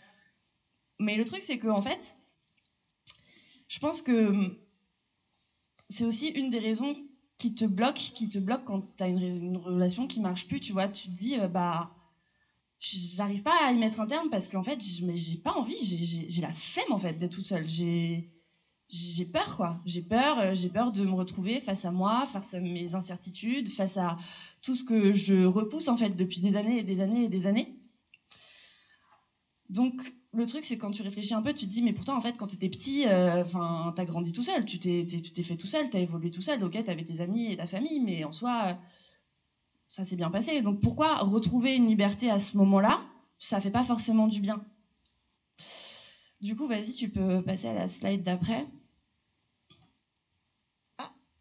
Mais 0.99 1.17
le 1.17 1.25
truc, 1.25 1.43
c'est 1.43 1.59
que 1.59 1.69
en 1.69 1.83
fait, 1.83 2.17
je 3.69 3.79
pense 3.79 4.03
que 4.03 4.59
c'est 5.91 6.05
aussi 6.05 6.29
une 6.29 6.51
des 6.51 6.59
raisons 6.59 6.95
qui 7.39 7.55
te 7.55 7.65
bloque, 7.65 7.97
qui 7.97 8.29
te 8.29 8.39
bloque 8.39 8.65
quand 8.65 8.97
tu 8.97 9.03
as 9.03 9.09
une, 9.09 9.57
relation 9.57 10.07
qui 10.07 10.21
marche 10.21 10.47
plus, 10.47 10.61
tu 10.61 10.73
vois, 10.73 10.89
tu 10.89 11.09
te 11.09 11.13
dis, 11.13 11.39
euh, 11.39 11.49
bah, 11.49 11.91
j'arrive 12.79 13.43
pas 13.43 13.67
à 13.67 13.73
y 13.73 13.79
mettre 13.79 14.01
un 14.01 14.07
terme 14.07 14.31
parce 14.31 14.49
qu'en 14.49 14.63
fait, 14.63 14.81
j'ai 14.81 15.39
pas 15.39 15.53
envie, 15.53 15.77
j'ai 16.29 16.43
la 16.43 16.53
flemme 16.53 16.93
en 16.93 16.99
fait 16.99 17.15
d'être 17.15 17.33
toute 17.33 17.45
seule. 17.45 17.67
J'ai 18.93 19.25
peur 19.25 19.57
quoi. 19.57 19.81
J'ai 19.87 20.03
peur, 20.03 20.39
euh, 20.39 20.55
j'ai 20.55 20.69
peur 20.69 20.93
de 20.93 21.05
me 21.05 21.15
retrouver 21.15 21.61
face 21.61 21.85
à 21.87 21.91
moi, 21.91 22.27
face 22.27 22.53
à 22.53 22.61
mes 22.61 22.95
incertitudes, 22.95 23.71
face 23.71 23.97
à 23.97 24.19
tout 24.61 24.75
ce 24.75 24.85
que 24.85 25.15
je 25.15 25.45
repousse 25.45 25.89
en 25.89 25.97
fait 25.97 26.11
depuis 26.11 26.41
des 26.41 26.57
années 26.57 26.79
et 26.79 26.83
des 26.83 27.01
années 27.01 27.25
et 27.25 27.29
des 27.31 27.47
années. 27.47 27.75
Donc 29.71 30.15
le 30.35 30.47
truc 30.47 30.67
c'est 30.67 30.77
quand 30.77 30.91
tu 30.91 31.01
réfléchis 31.01 31.33
un 31.33 31.41
peu, 31.41 31.55
tu 31.55 31.65
te 31.65 31.71
dis 31.71 31.81
mais 31.81 31.95
pourtant 31.95 32.17
en 32.17 32.21
fait 32.21 32.37
quand 32.37 32.47
tu 32.47 32.57
étais 32.57 32.69
petit, 32.69 33.07
enfin 33.07 33.89
euh, 33.89 33.93
t'as 33.93 34.05
grandi 34.05 34.33
tout 34.33 34.43
seul, 34.43 34.67
tu 34.67 34.79
t'es 34.79 35.07
tu 35.07 35.23
t'es 35.23 35.43
fait 35.43 35.57
tout 35.57 35.67
seul, 35.67 35.89
t'as 35.89 36.01
évolué 36.01 36.31
tout 36.31 36.43
seul. 36.43 36.63
Ok, 36.63 36.83
t'avais 36.85 37.05
tes 37.05 37.21
amis 37.21 37.53
et 37.53 37.57
ta 37.57 37.67
famille, 37.67 38.01
mais 38.01 38.25
en 38.25 38.33
soi 38.33 38.77
ça 39.89 40.05
s'est 40.05 40.17
bien 40.17 40.31
passé. 40.31 40.61
Donc 40.61 40.81
pourquoi 40.81 41.17
retrouver 41.17 41.77
une 41.77 41.89
liberté 41.89 42.31
à 42.31 42.39
ce 42.39 42.59
moment-là 42.59 43.01
Ça 43.39 43.61
fait 43.61 43.71
pas 43.71 43.85
forcément 43.85 44.29
du 44.29 44.41
bien? 44.41 44.63
Du 46.43 46.57
coup, 46.57 46.67
vas-y, 46.67 46.93
tu 46.93 47.09
peux 47.09 47.43
passer 47.43 47.69
à 47.69 47.75
la 47.75 47.89
slide 47.89 48.25
d'après 48.25 48.67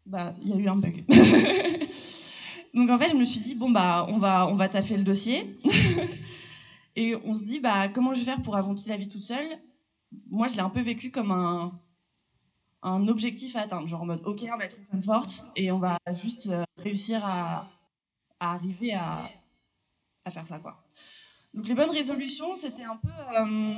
bah, 0.06 0.34
il 0.42 0.48
y 0.48 0.52
a 0.52 0.56
eu 0.56 0.68
un 0.68 0.76
bug. 0.76 1.04
Donc 2.74 2.88
en 2.90 2.98
fait, 2.98 3.10
je 3.10 3.16
me 3.16 3.24
suis 3.24 3.40
dit 3.40 3.54
bon 3.54 3.70
bah 3.70 4.06
on 4.08 4.18
va 4.18 4.46
on 4.46 4.54
va 4.54 4.68
taffer 4.68 4.96
le 4.96 5.04
dossier 5.04 5.44
et 6.96 7.14
on 7.16 7.34
se 7.34 7.42
dit 7.42 7.60
bah 7.60 7.88
comment 7.88 8.14
je 8.14 8.20
vais 8.20 8.24
faire 8.24 8.42
pour 8.42 8.56
avancer 8.56 8.88
la 8.88 8.96
vie 8.96 9.08
toute 9.08 9.20
seule? 9.20 9.46
Moi, 10.30 10.48
je 10.48 10.54
l'ai 10.54 10.60
un 10.60 10.70
peu 10.70 10.80
vécu 10.80 11.10
comme 11.10 11.30
un 11.30 11.78
un 12.82 13.06
objectif 13.08 13.54
à 13.56 13.60
atteindre, 13.60 13.86
genre 13.86 14.02
en 14.02 14.06
mode 14.06 14.22
ok 14.24 14.44
on 14.52 14.56
va 14.56 14.64
être 14.64 14.76
une 14.76 14.86
femme 14.86 15.02
forte 15.02 15.44
et 15.54 15.70
on 15.70 15.78
va 15.78 15.98
juste 16.20 16.48
euh, 16.48 16.64
réussir 16.78 17.24
à, 17.24 17.70
à 18.40 18.54
arriver 18.54 18.92
à, 18.94 19.30
à, 20.24 20.30
faire 20.30 20.46
ça 20.46 20.58
quoi. 20.58 20.82
Donc 21.54 21.68
les 21.68 21.74
bonnes 21.74 21.90
résolutions, 21.90 22.54
c'était 22.56 22.82
un 22.82 22.96
peu 22.96 23.08
euh, 23.08 23.74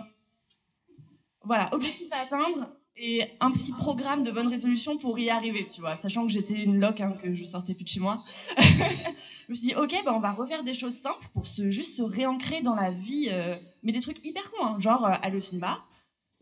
voilà 1.43 1.69
objectif 1.75 2.11
à 2.13 2.21
atteindre 2.21 2.69
et 2.97 3.25
un 3.41 3.51
petit 3.51 3.73
programme 3.73 4.23
de 4.23 4.31
bonne 4.31 4.47
résolution 4.47 4.97
pour 4.99 5.19
y 5.19 5.29
arriver, 5.31 5.67
tu 5.67 5.81
vois, 5.81 5.97
sachant 5.97 6.27
que 6.27 6.33
j'étais 6.33 6.63
une 6.63 6.79
loc, 6.79 7.01
hein, 7.01 7.17
que 7.21 7.35
je 7.35 7.45
sortais 7.45 7.75
plus 7.75 7.85
de 7.85 7.89
chez 7.89 8.01
moi. 8.01 8.23
je 8.59 9.49
me 9.49 9.55
suis 9.55 9.69
dit, 9.69 9.75
ok, 9.75 9.95
bah, 10.05 10.13
on 10.15 10.21
va 10.21 10.33
refaire 10.33 10.63
des 10.63 10.75
choses 10.75 10.95
simples 10.95 11.27
pour 11.33 11.47
se, 11.47 11.71
juste 11.71 11.97
se 11.97 12.03
réancrer 12.03 12.63
dans 12.63 12.75
la 12.75 12.91
vie, 12.91 13.29
euh, 13.31 13.57
mais 13.83 13.93
des 13.93 14.01
trucs 14.01 14.25
hyper 14.25 14.49
cons, 14.53 14.65
hein, 14.65 14.79
genre 14.79 15.05
euh, 15.05 15.15
aller 15.23 15.37
au 15.37 15.41
cinéma, 15.41 15.85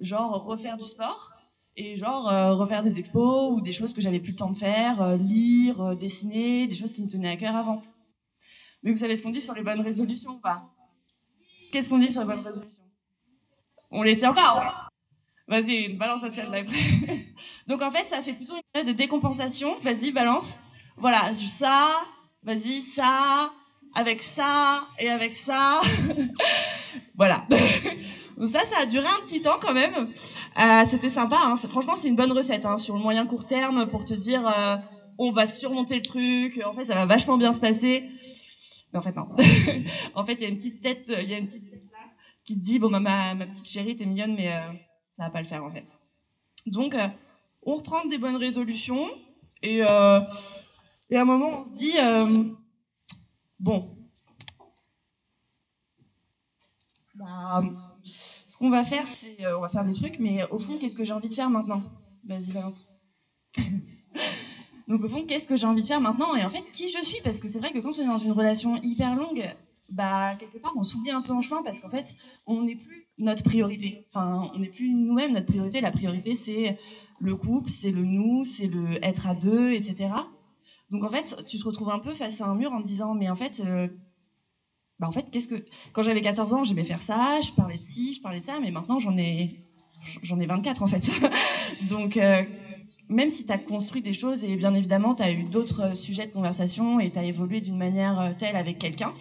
genre 0.01 0.45
refaire 0.45 0.77
du 0.77 0.85
sport, 0.85 1.31
et 1.77 1.97
genre 1.97 2.29
euh, 2.29 2.55
refaire 2.55 2.83
des 2.83 2.99
expos 2.99 3.53
ou 3.53 3.63
des 3.63 3.73
choses 3.73 3.95
que 3.95 4.03
j'avais 4.03 4.21
plus 4.21 4.33
le 4.33 4.39
temps 4.39 4.51
de 4.51 4.59
faire, 4.59 5.17
lire, 5.17 5.97
dessiner, 5.97 6.67
des 6.67 6.75
choses 6.75 6.93
qui 6.93 7.03
me 7.03 7.09
tenaient 7.09 7.31
à 7.31 7.37
cœur 7.37 7.57
avant. 7.57 7.83
Mais 8.83 8.91
vous 8.91 8.99
savez 8.99 9.17
ce 9.17 9.23
qu'on 9.23 9.31
dit 9.31 9.41
sur 9.41 9.55
les 9.55 9.63
bonnes 9.63 9.81
résolutions 9.81 10.33
ou 10.33 10.41
pas? 10.41 10.71
Qu'est-ce 11.71 11.89
qu'on 11.89 11.99
dit 11.99 12.13
sur 12.13 12.21
les 12.23 12.27
bonnes 12.27 12.45
résolutions? 12.45 12.79
On 13.91 14.03
les 14.03 14.17
tient 14.17 14.35
pas, 14.35 14.61
hein 14.61 14.92
Vas-y, 15.49 15.89
balance 15.89 16.23
à 16.23 16.31
celle-là 16.31 16.63
Donc 17.67 17.83
en 17.83 17.91
fait, 17.91 18.07
ça 18.09 18.23
fait 18.23 18.33
plutôt 18.33 18.55
une 18.55 18.63
période 18.73 18.93
de 18.93 18.97
décompensation. 18.97 19.79
Vas-y, 19.83 20.13
balance. 20.13 20.57
Voilà, 20.97 21.33
ça, 21.35 22.03
vas-y, 22.43 22.83
ça, 22.83 23.53
avec 23.95 24.23
ça, 24.23 24.87
et 24.99 25.11
avec 25.11 25.35
ça. 25.35 25.81
voilà. 27.17 27.47
Donc 28.37 28.49
ça, 28.49 28.61
ça 28.61 28.83
a 28.83 28.87
duré 28.87 29.07
un 29.07 29.27
petit 29.27 29.41
temps 29.41 29.59
quand 29.61 29.75
même. 29.75 30.09
Euh, 30.59 30.85
C'était 30.87 31.11
sympa. 31.11 31.39
Hein. 31.43 31.57
Franchement, 31.57 31.97
c'est 31.97 32.09
une 32.09 32.17
bonne 32.17 32.33
recette 32.33 32.65
hein, 32.65 32.79
sur 32.79 32.97
le 32.97 33.03
moyen 33.03 33.27
court 33.27 33.45
terme 33.45 33.87
pour 33.89 34.05
te 34.05 34.15
dire 34.15 34.47
euh, 34.47 34.77
on 35.19 35.33
va 35.33 35.47
surmonter 35.47 35.97
le 35.97 36.03
truc. 36.03 36.63
En 36.65 36.73
fait, 36.73 36.85
ça 36.85 36.95
va 36.95 37.07
vachement 37.07 37.37
bien 37.37 37.53
se 37.53 37.61
passer. 37.61 38.09
Mais 38.93 38.99
en 38.99 39.03
fait, 39.03 39.17
non. 39.17 39.29
en 40.15 40.25
fait, 40.25 40.35
il 40.35 40.41
y 40.43 40.45
a 40.45 40.49
une 40.49 40.57
petite 40.57 40.83
tête, 40.83 41.07
tête 41.07 41.19
là 41.19 41.99
qui 42.45 42.55
te 42.57 42.61
dit 42.61 42.79
bon, 42.79 42.91
ma, 42.91 43.01
ma 43.01 43.47
petite 43.47 43.69
chérie, 43.69 43.97
t'es 43.97 44.07
mignonne, 44.07 44.35
mais 44.35 44.53
euh, 44.53 44.73
ça 45.13 45.25
va 45.25 45.31
pas 45.31 45.41
le 45.41 45.47
faire 45.47 45.65
en 45.65 45.71
fait. 45.71 45.97
Donc, 46.67 46.95
euh, 46.95 47.09
on 47.65 47.77
reprend 47.77 48.05
des 48.07 48.19
bonnes 48.19 48.37
résolutions 48.37 49.09
et, 49.63 49.83
euh, 49.83 50.21
et 51.11 51.17
à 51.17 51.23
un 51.23 51.25
moment, 51.25 51.61
on 51.61 51.65
se 51.65 51.71
dit 51.71 51.93
euh, 51.99 52.45
bon, 53.61 53.89
bah, 57.15 57.63
ce 58.49 58.57
qu'on 58.57 58.71
va 58.71 58.85
faire, 58.85 59.07
c'est 59.07 59.47
on 59.53 59.61
va 59.61 59.69
faire 59.69 59.85
des 59.85 59.95
trucs, 59.95 60.19
mais 60.19 60.45
au 60.51 60.59
fond, 60.59 60.79
qu'est-ce 60.79 60.97
que 60.97 61.05
j'ai 61.05 61.13
envie 61.13 61.29
de 61.29 61.35
faire 61.35 61.51
maintenant? 61.51 61.83
Vas-y, 62.25 62.53
balance. 62.53 62.87
Donc, 64.89 65.05
au 65.05 65.09
fond, 65.09 65.25
qu'est-ce 65.25 65.47
que 65.47 65.57
j'ai 65.57 65.67
envie 65.67 65.83
de 65.83 65.87
faire 65.87 66.01
maintenant? 66.01 66.35
Et 66.35 66.45
en 66.45 66.49
fait, 66.49 66.71
qui 66.73 66.91
je 66.91 67.03
suis? 67.05 67.21
Parce 67.23 67.39
que 67.39 67.49
c'est 67.49 67.59
vrai 67.59 67.73
que 67.73 67.79
quand 67.79 67.97
on 67.99 68.03
est 68.03 68.07
dans 68.07 68.19
une 68.19 68.33
relation 68.33 68.77
hyper 68.83 69.15
longue, 69.15 69.55
bah, 69.89 70.35
quelque 70.37 70.59
part, 70.59 70.73
on 70.77 70.83
s'oublie 70.83 71.11
un 71.11 71.23
peu 71.23 71.33
en 71.33 71.41
chemin 71.41 71.63
parce 71.63 71.81
qu'en 71.81 71.91
fait, 71.91 72.15
on 72.47 72.63
n'est 72.63 72.77
plus 72.77 73.02
notre 73.19 73.43
priorité. 73.43 74.07
Enfin, 74.09 74.51
on 74.55 74.59
n'est 74.59 74.69
plus 74.69 74.91
nous-mêmes 74.91 75.33
notre 75.33 75.47
priorité. 75.47 75.81
La 75.81 75.93
priorité, 75.93 76.35
c'est 76.35 76.77
le 77.21 77.37
couple, 77.37 77.71
c'est 77.71 77.91
le 77.91 78.05
nous, 78.05 78.45
c'est 78.45 78.67
le 78.67 79.05
être 79.05 79.27
à 79.27 79.35
deux, 79.35 79.73
etc. 79.73 80.11
Donc 80.91 81.05
en 81.05 81.09
fait, 81.09 81.35
tu 81.47 81.59
te 81.59 81.65
retrouves 81.65 81.91
un 81.91 81.99
peu 81.99 82.15
face 82.15 82.41
à 82.41 82.47
un 82.47 82.55
mur 82.55 82.73
en 82.73 82.83
te 82.83 82.87
disant, 82.87 83.15
mais 83.15 83.31
en 83.31 83.37
fait, 83.37 83.63
euh, 83.65 83.89
bah 84.99 85.09
en 85.09 85.13
fait, 85.13 85.31
qu'est-ce 85.31 85.49
que 85.49 85.65
quand 85.93 86.03
j'avais 86.03 86.21
14 86.21 86.53
ans, 86.53 86.65
j'aimais 86.65 86.85
faire 86.85 87.03
ça, 87.03 87.41
je 87.41 87.51
parlais 87.53 87.79
de 87.79 87.83
ci, 87.83 88.15
je 88.15 88.21
parlais 88.21 88.41
de 88.41 88.45
ça, 88.45 88.61
mais 88.61 88.71
maintenant 88.71 88.99
j'en 88.99 89.17
ai 89.17 89.65
j'en 90.23 90.39
ai 90.39 90.47
24 90.47 90.83
en 90.83 90.87
fait. 90.87 91.05
Donc 91.89 92.17
euh, 92.17 92.43
même 93.09 93.31
si 93.31 93.47
tu 93.47 93.53
as 93.53 93.59
construit 93.59 94.03
des 94.03 94.13
choses 94.13 94.45
et 94.45 94.57
bien 94.57 94.75
évidemment 94.75 95.15
tu 95.15 95.23
as 95.23 95.33
eu 95.33 95.45
d'autres 95.45 95.97
sujets 95.97 96.27
de 96.27 96.33
conversation 96.33 97.01
et 97.01 97.11
tu 97.11 97.19
as 97.19 97.25
évolué 97.25 97.61
d'une 97.61 97.79
manière 97.79 98.21
euh, 98.21 98.31
telle 98.37 98.57
avec 98.57 98.79
quelqu'un, 98.79 99.15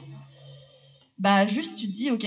bah 1.19 1.45
juste 1.45 1.77
tu 1.77 1.87
te 1.87 1.93
dis 1.93 2.11
ok, 2.11 2.25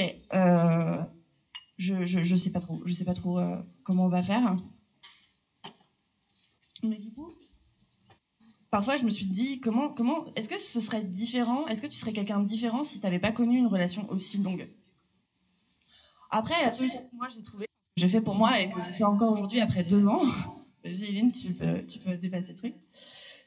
je, 1.79 2.05
je, 2.05 2.25
je 2.25 2.37
sais 2.37 2.51
pas 2.51 2.61
trop, 2.61 2.83
je 2.87 2.93
sais 2.93 3.05
pas 3.05 3.15
trop 3.15 3.39
euh, 3.39 3.61
comment 3.83 4.07
on 4.07 4.09
va 4.09 4.23
faire. 4.23 4.57
Mais 6.83 6.99
du 6.99 7.11
coup, 7.13 7.33
parfois 8.71 8.97
je 8.97 9.05
me 9.05 9.11
suis 9.11 9.27
dit 9.27 9.61
comment, 9.61 9.89
comment, 9.89 10.33
est-ce 10.35 10.49
que 10.49 10.59
ce 10.59 10.81
serait 10.81 11.03
différent, 11.03 11.67
est-ce 11.67 11.81
que 11.83 11.87
tu 11.87 11.97
serais 11.97 12.13
quelqu'un 12.13 12.41
de 12.41 12.47
différent 12.47 12.83
si 12.83 13.01
tu 13.01 13.07
n'avais 13.07 13.21
pas 13.21 13.33
connu 13.33 13.59
une 13.59 13.67
relation 13.67 14.09
aussi 14.11 14.39
longue? 14.39 14.69
Après, 16.31 16.61
la 16.63 16.71
solution 16.71 16.99
que 16.99 17.17
moi 17.17 17.29
j'ai 17.35 17.43
trouvée, 17.43 17.67
j'ai 17.97 18.09
fait 18.09 18.21
pour 18.21 18.35
moi 18.35 18.61
et 18.61 18.69
que 18.69 18.81
je 18.83 18.93
fais 18.93 19.05
encore 19.05 19.33
aujourd'hui 19.33 19.61
après 19.61 19.85
deux 19.85 20.07
ans. 20.07 20.23
Vas-y, 20.85 21.05
Eline, 21.05 21.33
tu 21.33 21.53
peux, 21.55 21.87
tu 21.87 21.99
peux 21.99 22.17
dépasser 22.17 22.49
le 22.51 22.59
truc. 22.59 22.75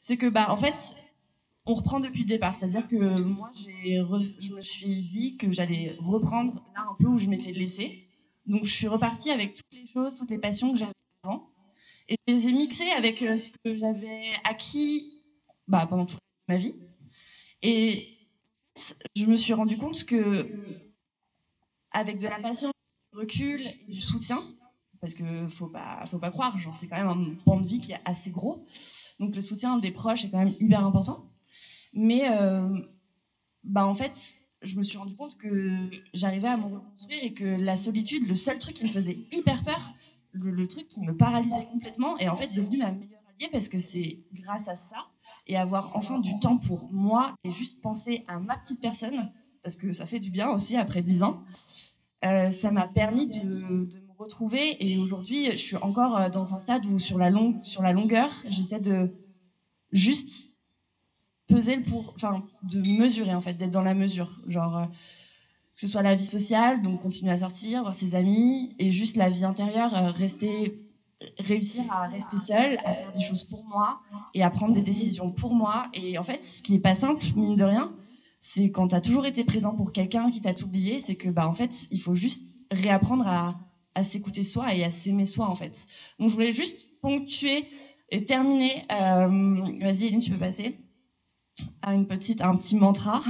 C'est 0.02 0.18
que, 0.18 0.28
bah, 0.28 0.48
en 0.50 0.56
fait, 0.56 0.96
on 1.66 1.76
reprend 1.76 2.00
depuis 2.00 2.22
le 2.22 2.28
départ. 2.28 2.56
C'est-à-dire 2.56 2.88
que 2.88 3.20
moi, 3.20 3.52
je 3.54 4.54
me 4.54 4.62
suis 4.62 5.04
dit 5.04 5.38
que 5.38 5.52
j'allais 5.52 5.96
reprendre 6.00 6.56
là 6.76 6.88
un 6.90 6.96
peu 6.98 7.08
où 7.08 7.18
je 7.18 7.28
m'étais 7.28 7.52
laissée. 7.52 8.07
Donc, 8.48 8.66
je 8.66 8.74
suis 8.74 8.88
repartie 8.88 9.30
avec 9.32 9.56
toutes 9.56 9.74
les 9.74 9.88
choses, 9.88 10.16
toutes 10.16 10.32
les 10.32 10.40
passions 10.40 10.72
que 10.72 10.80
j'avais 10.80 10.94
avant. 11.24 11.50
Et 12.10 12.16
je 12.28 12.34
les 12.34 12.48
ai 12.48 12.54
mixées 12.54 12.90
avec 12.92 13.22
euh, 13.22 13.38
ce 13.38 13.50
que 13.64 13.76
j'avais 13.76 14.32
acquis 14.44 15.14
bah, 15.68 15.86
pendant 15.88 16.06
toute 16.06 16.20
ma 16.48 16.58
vie. 16.58 16.76
Et 17.62 18.18
je 19.16 19.26
me 19.26 19.36
suis 19.36 19.54
rendu 19.54 19.78
compte 19.78 20.06
que, 20.06 20.48
avec 21.92 22.20
de 22.20 22.28
la 22.28 22.40
patience, 22.40 22.74
du 23.12 23.20
recul 23.20 23.62
et 23.62 23.92
du 23.92 24.02
soutien, 24.02 24.42
parce 25.02 25.14
que 25.14 25.48
faut 25.50 25.68
pas, 25.68 26.06
faut 26.08 26.20
pas 26.20 26.32
croire, 26.32 26.58
genre 26.58 26.76
c'est 26.76 26.88
quand 26.88 26.98
même 26.98 27.08
un 27.08 27.36
pan 27.44 27.60
de 27.60 27.68
vie 27.68 27.80
qui 27.80 27.92
est 27.92 28.02
assez 28.06 28.30
gros. 28.30 28.66
Donc 29.20 29.36
le 29.36 29.42
soutien 29.42 29.78
des 29.78 29.92
proches 29.92 30.26
est 30.26 30.30
quand 30.30 30.44
même 30.44 30.56
hyper 30.60 30.86
important. 30.86 31.30
Mais 31.94 32.30
euh, 32.30 32.80
bah 33.64 33.86
en 33.86 33.96
fait, 33.96 34.36
je 34.64 34.76
me 34.76 34.84
suis 34.84 34.98
rendu 34.98 35.16
compte 35.16 35.38
que 35.38 35.90
j'arrivais 36.14 36.48
à 36.48 36.58
me 36.58 36.66
reconstruire 36.66 37.24
et 37.24 37.34
que 37.34 37.46
la 37.46 37.78
solitude, 37.78 38.28
le 38.28 38.36
seul 38.36 38.60
truc 38.60 38.76
qui 38.76 38.86
me 38.86 38.92
faisait 38.92 39.18
hyper 39.32 39.62
peur, 39.64 39.94
le, 40.34 40.68
truc 40.68 40.88
qui 40.88 41.02
me 41.02 41.16
paralysait 41.16 41.68
complètement, 41.72 42.18
est 42.18 42.30
en 42.30 42.36
fait 42.36 42.54
devenu 42.54 42.78
ma 42.78 42.92
meilleure 42.92 43.22
alliée 43.30 43.50
parce 43.52 43.70
que 43.70 43.80
c'est 43.80 44.18
grâce 44.34 44.68
à 44.68 44.76
ça 44.76 45.08
et 45.48 45.56
avoir 45.56 45.96
enfin 45.96 46.20
du 46.20 46.38
temps 46.40 46.58
pour 46.58 46.92
moi 46.92 47.34
et 47.44 47.52
juste 47.52 47.82
penser 47.82 48.24
à 48.28 48.40
ma 48.40 48.58
petite 48.58 48.82
personne, 48.82 49.32
parce 49.64 49.78
que 49.78 49.92
ça 49.92 50.06
fait 50.06 50.20
du 50.20 50.30
bien 50.30 50.50
aussi 50.50 50.76
après 50.76 51.02
dix 51.02 51.24
ans, 51.24 51.42
euh, 52.26 52.52
ça 52.52 52.72
m'a 52.72 52.88
permis 52.88 53.28
de, 53.28 53.40
de, 53.40 54.00
me 54.00 54.14
retrouver. 54.18 54.76
Et 54.86 54.98
aujourd'hui, 54.98 55.52
je 55.52 55.58
suis 55.58 55.76
encore 55.78 56.18
euh, 56.18 56.30
dans 56.30 56.54
un 56.54 56.60
stade 56.60 56.86
où 56.86 57.00
sur 57.00 57.18
la, 57.18 57.30
longue, 57.30 57.64
sur 57.64 57.82
la 57.82 57.94
longueur, 57.94 58.32
j'essaie 58.48 58.80
de 58.80 59.12
juste 59.92 60.47
peser 61.48 61.78
pour, 61.78 62.14
enfin, 62.16 62.44
de 62.64 62.80
mesurer 62.80 63.34
en 63.34 63.42
fait, 63.42 63.54
d'être 63.54 63.72
dans 63.72 63.84
la 63.84 63.94
mesure, 63.94 64.40
genre. 64.48 64.78
Euh, 64.78 64.86
que 65.76 65.82
ce 65.82 65.88
soit 65.88 66.02
la 66.02 66.16
vie 66.16 66.26
sociale, 66.26 66.82
donc 66.82 67.04
continuer 67.04 67.32
à 67.32 67.38
sortir, 67.38 67.84
voir 67.84 67.96
ses 67.96 68.16
amis, 68.16 68.76
et 68.80 68.90
juste 68.90 69.16
la 69.16 69.30
vie 69.30 69.46
intérieure, 69.46 69.92
rester 70.16 70.88
réussir 71.40 71.84
à 71.90 72.08
rester 72.08 72.38
seule, 72.38 72.78
à 72.84 72.94
faire 72.94 73.12
des 73.12 73.24
choses 73.24 73.44
pour 73.44 73.64
moi 73.64 74.00
et 74.34 74.44
à 74.44 74.50
prendre 74.50 74.74
des 74.74 74.82
décisions 74.82 75.32
pour 75.32 75.54
moi. 75.54 75.88
Et 75.94 76.18
en 76.18 76.24
fait, 76.24 76.44
ce 76.44 76.62
qui 76.62 76.74
n'est 76.74 76.80
pas 76.80 76.96
simple, 76.96 77.24
mine 77.36 77.56
de 77.56 77.64
rien, 77.64 77.92
c'est 78.42 78.72
quand 78.72 78.90
tu 78.90 78.96
as 78.96 79.02
toujours 79.02 79.26
été 79.26 79.44
présent 79.44 79.76
pour 79.76 79.92
quelqu'un 79.92 80.30
qui 80.30 80.42
t'a 80.42 80.54
oublié, 80.64 81.00
c'est 81.00 81.16
que 81.16 81.30
bah 81.30 81.48
en 81.48 81.54
fait, 81.54 81.72
il 81.92 82.02
faut 82.02 82.16
juste 82.16 82.60
réapprendre 82.72 83.28
à, 83.28 83.60
à 83.96 84.04
s'écouter 84.04 84.44
soi 84.44 84.74
et 84.76 84.84
à 84.84 84.92
s'aimer 84.92 85.26
soi 85.26 85.48
en 85.48 85.56
fait. 85.56 85.86
Donc 86.20 86.30
je 86.30 86.34
voulais 86.34 86.52
juste 86.52 86.88
ponctuer 87.02 87.66
et 88.10 88.24
terminer. 88.24 88.86
Euh, 88.92 89.28
vas-y, 89.82 90.06
Eline, 90.06 90.20
tu 90.20 90.32
peux 90.32 90.38
passer 90.38 90.78
à 91.82 91.94
une 91.94 92.08
petite, 92.08 92.42
un 92.42 92.56
petit 92.56 92.76
mantra, 92.76 93.22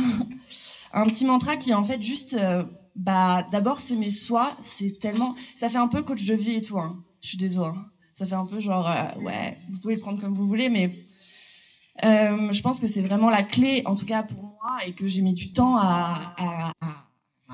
un 0.93 1.05
petit 1.05 1.25
mantra 1.25 1.57
qui 1.57 1.71
est 1.71 1.75
en 1.75 1.83
fait 1.83 2.01
juste, 2.01 2.33
euh, 2.33 2.63
bah 2.95 3.47
d'abord 3.51 3.79
s'aimer 3.79 4.11
soi, 4.11 4.51
c'est 4.61 4.99
tellement, 4.99 5.35
ça 5.55 5.69
fait 5.69 5.77
un 5.77 5.87
peu 5.87 6.01
coach 6.03 6.25
de 6.25 6.33
vie 6.33 6.55
et 6.55 6.61
tout. 6.61 6.79
Hein 6.79 6.97
je 7.21 7.29
suis 7.29 7.37
désolée. 7.37 7.69
Hein. 7.69 7.85
Ça 8.15 8.25
fait 8.25 8.35
un 8.35 8.45
peu 8.45 8.59
genre, 8.59 8.89
euh, 8.89 9.21
ouais, 9.21 9.57
vous 9.69 9.79
pouvez 9.79 9.95
le 9.95 10.01
prendre 10.01 10.19
comme 10.19 10.33
vous 10.33 10.47
voulez, 10.47 10.69
mais 10.69 10.95
euh, 12.03 12.51
je 12.51 12.61
pense 12.61 12.79
que 12.79 12.87
c'est 12.87 13.01
vraiment 13.01 13.29
la 13.29 13.43
clé, 13.43 13.83
en 13.85 13.95
tout 13.95 14.05
cas 14.05 14.23
pour 14.23 14.41
moi, 14.41 14.77
et 14.85 14.93
que 14.93 15.07
j'ai 15.07 15.21
mis 15.21 15.33
du 15.33 15.53
temps 15.53 15.77
à, 15.77 16.35
à, 16.37 16.71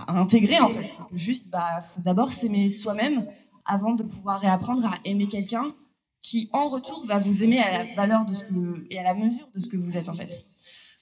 intégrer 0.08 0.60
en 0.60 0.70
fait. 0.70 0.92
Juste, 1.13 1.50
bah, 1.50 1.84
d'abord 1.98 2.32
s'aimer 2.32 2.70
soi-même 2.70 3.27
avant 3.65 3.94
de 3.94 4.03
pouvoir 4.03 4.39
réapprendre 4.39 4.86
à 4.86 4.98
aimer 5.06 5.27
quelqu'un 5.27 5.74
qui, 6.22 6.50
en 6.53 6.70
retour, 6.70 7.06
va 7.06 7.20
vous 7.20 7.44
aimer 7.44 7.60
à 7.60 7.84
la 7.84 7.94
valeur 7.96 8.25
de 8.25 8.34
ce 8.34 8.46
que 8.46 8.86
et 8.89 8.98
à 9.00 9.03
la 9.03 9.13
mesure 9.13 9.48
de 9.53 9.60
ce 9.60 9.68
que 9.68 9.77
vous 9.77 9.98
êtes 9.98 10.08
en 10.08 10.13
fait. 10.13 10.46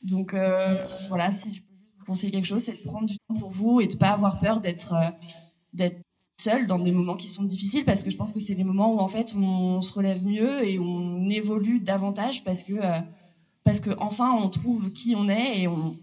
Donc 0.04 0.34
euh, 0.34 0.86
voilà, 1.10 1.32
si 1.32 1.56
je 1.56 1.62
peux 1.62 1.68
vous 2.00 2.06
conseiller 2.06 2.32
quelque 2.32 2.46
chose, 2.46 2.64
c'est 2.64 2.84
de 2.84 2.88
prendre 2.88 3.08
du 3.08 3.18
temps 3.20 3.36
pour 3.36 3.50
vous 3.50 3.82
et 3.82 3.88
de 3.88 3.96
pas 3.96 4.10
avoir 4.10 4.40
peur 4.40 4.62
d'être 4.62 4.96
d'être 5.74 6.02
seul 6.38 6.68
dans 6.68 6.80
des 6.80 6.92
moments 6.92 7.16
qui 7.16 7.30
sont 7.30 7.44
difficiles 7.44 7.86
parce 7.86 8.04
que 8.04 8.10
je 8.10 8.18
pense 8.18 8.34
que 8.34 8.40
c'est 8.40 8.56
des 8.56 8.64
moments 8.64 8.94
où 8.96 9.00
en 9.00 9.08
fait 9.08 9.34
on 9.36 9.82
se 9.82 9.94
relève 9.94 10.26
mieux 10.26 10.68
et 10.68 10.80
on 10.80 11.30
évolue 11.30 11.80
davantage 11.80 12.44
parce 12.44 12.64
que 12.64 12.74
euh, 12.74 13.00
parce 13.64 13.80
que 13.80 13.92
enfin 14.00 14.32
on 14.34 14.50
trouve 14.50 14.92
qui 14.92 15.16
on 15.16 15.30
est 15.30 15.62
et 15.62 15.68
on 15.68 15.98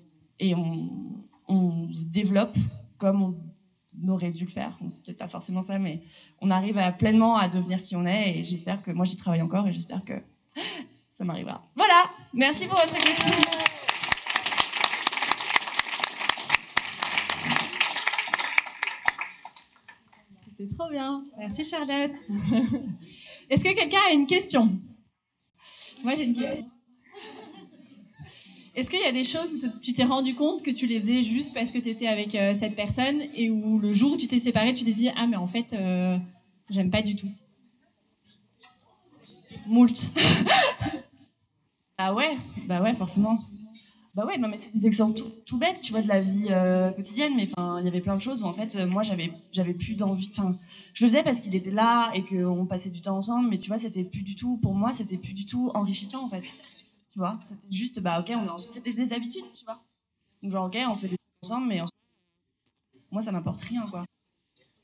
on, 0.54 0.88
on 1.48 1.92
se 1.92 2.04
développe 2.04 2.56
comme 2.98 3.22
on 3.22 4.08
aurait 4.08 4.30
dû 4.30 4.44
le 4.44 4.50
faire. 4.50 4.78
C'est 4.86 5.02
peut-être 5.02 5.18
pas 5.18 5.28
forcément 5.28 5.62
ça, 5.62 5.78
mais 5.78 6.02
on 6.40 6.50
arrive 6.50 6.78
à, 6.78 6.92
pleinement 6.92 7.36
à 7.36 7.48
devenir 7.48 7.82
qui 7.82 7.96
on 7.96 8.06
est 8.06 8.38
et 8.38 8.44
j'espère 8.44 8.82
que 8.82 8.90
moi 8.90 9.04
j'y 9.04 9.16
travaille 9.16 9.42
encore 9.42 9.66
et 9.66 9.72
j'espère 9.72 10.04
que 10.04 10.14
ça 11.10 11.24
m'arrivera. 11.24 11.64
Voilà, 11.74 12.04
merci 12.32 12.66
pour 12.66 12.78
votre 12.78 12.94
écoute. 12.94 13.67
C'est 20.58 20.76
trop 20.76 20.90
bien. 20.90 21.24
Merci 21.38 21.64
Charlotte. 21.64 22.10
Est-ce 23.50 23.62
que 23.62 23.72
quelqu'un 23.76 24.00
a 24.08 24.12
une 24.12 24.26
question? 24.26 24.68
Moi 26.02 26.16
j'ai 26.16 26.24
une 26.24 26.34
question. 26.34 26.66
Est-ce 28.74 28.90
qu'il 28.90 28.98
y 28.98 29.04
a 29.04 29.12
des 29.12 29.22
choses 29.22 29.52
où 29.52 29.80
tu 29.80 29.92
t'es 29.92 30.02
rendu 30.02 30.34
compte 30.34 30.64
que 30.64 30.72
tu 30.72 30.88
les 30.88 31.00
faisais 31.00 31.22
juste 31.22 31.54
parce 31.54 31.70
que 31.70 31.78
tu 31.78 31.88
étais 31.88 32.08
avec 32.08 32.34
euh, 32.34 32.56
cette 32.56 32.74
personne 32.74 33.22
et 33.36 33.50
où 33.50 33.78
le 33.78 33.92
jour 33.92 34.14
où 34.14 34.16
tu 34.16 34.26
t'es 34.26 34.40
séparé, 34.40 34.74
tu 34.74 34.84
t'es 34.84 34.92
dit 34.92 35.10
Ah, 35.16 35.28
mais 35.28 35.36
en 35.36 35.46
fait, 35.46 35.72
euh, 35.74 36.18
j'aime 36.70 36.90
pas 36.90 37.02
du 37.02 37.14
tout? 37.14 37.30
Moult. 39.66 40.10
ah 41.98 42.14
ouais, 42.14 42.36
bah 42.66 42.82
ouais, 42.82 42.94
forcément. 42.96 43.38
Bah 44.18 44.26
ouais, 44.26 44.37
non 44.37 44.48
mais 44.48 44.58
c'est 44.58 44.76
des 44.76 44.84
exemples 44.84 45.20
tout, 45.46 45.58
bêtes, 45.60 45.80
tu 45.80 45.92
vois, 45.92 46.02
de 46.02 46.08
la 46.08 46.20
vie 46.20 46.48
euh, 46.50 46.90
quotidienne, 46.90 47.34
mais 47.37 47.48
enfin, 47.56 47.78
il 47.78 47.84
y 47.84 47.88
avait 47.88 48.00
plein 48.00 48.16
de 48.16 48.20
choses 48.20 48.42
où 48.42 48.46
en 48.46 48.52
fait, 48.52 48.75
euh, 48.75 48.84
moi, 48.84 49.04
j'avais, 49.04 49.30
j'avais 49.52 49.75
plus 49.75 49.94
d'envie. 49.94 50.32
Je 50.92 51.04
le 51.04 51.08
faisais 51.08 51.22
parce 51.22 51.38
qu'il 51.38 51.54
était 51.54 51.70
là 51.70 52.10
et 52.14 52.25
qu'on 52.25 52.66
passait 52.66 52.90
du 52.90 53.00
temps 53.00 53.16
ensemble, 53.16 53.48
mais 53.48 53.58
tu 53.58 53.68
vois, 53.68 53.78
c'était 53.78 54.02
plus 54.02 54.22
du 54.22 54.34
tout, 54.34 54.56
pour 54.56 54.75
moi, 54.75 54.92
c'était 54.92 55.18
plus 55.18 55.34
du 55.34 55.46
tout 55.46 55.70
enrichissant 55.72 56.25
en 56.25 56.30
fait. 56.30 56.42
Tu 57.12 57.18
vois, 57.20 57.38
c'était 57.44 57.70
juste, 57.70 58.00
bah 58.00 58.18
ok, 58.18 58.32
c'était 58.56 58.92
des 58.92 59.12
habitudes, 59.12 59.44
tu 59.54 59.64
vois. 59.64 59.84
Genre, 60.42 60.66
ok, 60.66 60.76
on 60.88 60.96
fait 60.96 61.06
des 61.06 61.16
choses 61.40 61.52
ensemble, 61.52 61.68
mais 61.68 61.80
moi, 63.12 63.22
ça 63.22 63.30
m'apporte 63.30 63.60
rien, 63.60 63.87
quoi. 63.87 64.04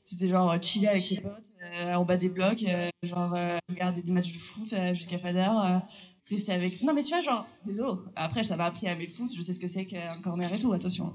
C'était 0.01 0.29
genre 0.29 0.49
euh, 0.49 0.59
chiller 0.61 0.87
avec 0.87 1.03
ses 1.03 1.19
potes, 1.19 1.43
en 1.93 2.05
bas 2.05 2.15
des 2.15 2.29
blocs, 2.29 2.63
genre 3.03 3.35
regarder 3.67 4.01
des 4.01 4.13
matchs 4.13 4.31
de 4.31 4.39
foot 4.39 4.73
jusqu'à 4.93 5.19
pas 5.19 5.33
d'heure 5.33 5.81
rester 6.29 6.51
avec. 6.51 6.81
Non, 6.81 6.93
mais 6.93 7.03
tu 7.03 7.09
vois, 7.09 7.21
genre, 7.21 7.47
désolé. 7.65 7.99
Après, 8.15 8.43
ça 8.43 8.57
m'a 8.57 8.65
appris 8.65 8.87
à 8.87 8.93
aimer 8.93 9.07
le 9.07 9.13
foot, 9.13 9.31
je 9.35 9.41
sais 9.41 9.53
ce 9.53 9.59
que 9.59 9.67
c'est 9.67 9.85
qu'un 9.85 10.19
corner 10.21 10.51
et 10.53 10.59
tout, 10.59 10.73
attention. 10.73 11.13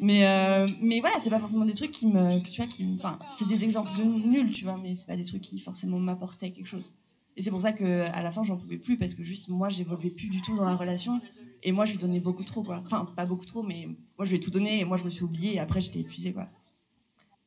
Mais, 0.00 0.26
euh, 0.26 0.68
mais 0.80 1.00
voilà, 1.00 1.16
c'est 1.20 1.30
pas 1.30 1.38
forcément 1.38 1.64
des 1.64 1.74
trucs 1.74 1.90
qui 1.92 2.06
me. 2.06 2.40
Tu 2.42 2.56
vois, 2.60 2.66
qui 2.66 2.86
Enfin, 2.98 3.18
c'est 3.38 3.48
des 3.48 3.64
exemples 3.64 3.96
de 3.96 4.02
nuls, 4.04 4.52
tu 4.52 4.64
vois, 4.64 4.76
mais 4.76 4.94
c'est 4.96 5.06
pas 5.06 5.16
des 5.16 5.24
trucs 5.24 5.42
qui 5.42 5.58
forcément 5.58 5.98
m'apportaient 5.98 6.50
quelque 6.50 6.66
chose. 6.66 6.94
Et 7.36 7.42
c'est 7.42 7.50
pour 7.50 7.60
ça 7.60 7.72
qu'à 7.72 8.22
la 8.22 8.30
fin, 8.30 8.42
j'en 8.44 8.56
pouvais 8.56 8.78
plus, 8.78 8.98
parce 8.98 9.14
que 9.14 9.24
juste, 9.24 9.48
moi, 9.48 9.68
j'évoluais 9.68 10.10
plus 10.10 10.28
du 10.28 10.42
tout 10.42 10.56
dans 10.56 10.64
la 10.64 10.76
relation. 10.76 11.20
Et 11.62 11.72
moi, 11.72 11.84
je 11.84 11.92
lui 11.92 11.98
donnais 11.98 12.20
beaucoup 12.20 12.44
trop, 12.44 12.62
quoi. 12.62 12.82
Enfin, 12.84 13.12
pas 13.16 13.26
beaucoup 13.26 13.46
trop, 13.46 13.62
mais 13.62 13.86
moi, 14.16 14.24
je 14.24 14.30
lui 14.30 14.36
ai 14.36 14.40
tout 14.40 14.50
donné, 14.50 14.80
et 14.80 14.84
moi, 14.84 14.96
je 14.96 15.04
me 15.04 15.10
suis 15.10 15.22
oubliée, 15.22 15.54
et 15.54 15.58
après, 15.60 15.80
j'étais 15.80 16.00
épuisée, 16.00 16.32
quoi. 16.32 16.48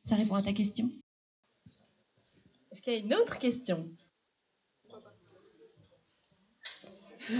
Ça 0.06 0.16
répond 0.16 0.34
à 0.34 0.42
ta 0.42 0.52
question? 0.52 0.90
Est-ce 2.70 2.80
qu'il 2.80 2.92
y 2.92 2.96
a 2.96 2.98
une 3.00 3.14
autre 3.14 3.38
question? 3.38 3.86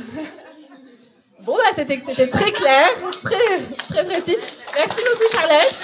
Bon, 1.44 1.56
bah, 1.56 1.72
c'était 1.74 1.98
très 2.28 2.52
clair, 2.52 2.86
très, 3.24 3.58
très 3.88 4.04
précis. 4.04 4.36
Merci 4.76 5.00
beaucoup, 5.02 5.32
Charlotte. 5.32 5.74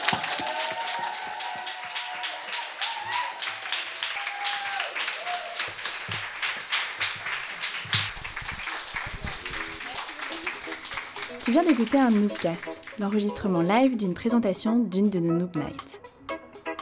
Tu 11.45 11.51
viens 11.51 11.65
d'écouter 11.65 11.99
un 11.99 12.11
Noobcast, 12.11 12.69
l'enregistrement 13.01 13.63
live 13.63 13.97
d'une 13.97 14.15
présentation 14.15 14.79
d'une 14.79 15.11
de 15.11 15.19
nos 15.19 15.33
Noob 15.33 15.57
Nights. 15.57 16.01